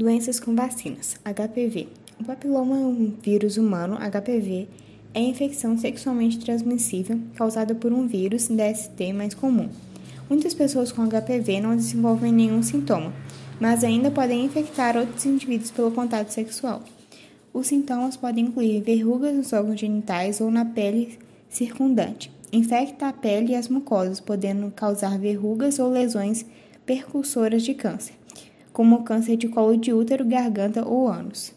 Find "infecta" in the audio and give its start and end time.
22.50-23.08